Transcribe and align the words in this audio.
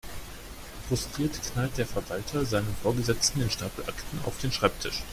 Frustriert 0.89 1.39
knallt 1.53 1.77
der 1.77 1.85
Verwalter 1.85 2.43
seinem 2.43 2.73
Vorgesetzten 2.81 3.39
den 3.41 3.51
Stapel 3.51 3.83
Akten 3.87 4.17
auf 4.25 4.39
den 4.39 4.51
Schreibtisch. 4.51 5.03